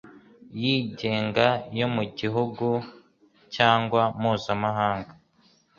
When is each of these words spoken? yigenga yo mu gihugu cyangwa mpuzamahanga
yigenga 0.61 1.45
yo 1.79 1.87
mu 1.95 2.03
gihugu 2.19 2.67
cyangwa 3.55 4.01
mpuzamahanga 4.19 5.13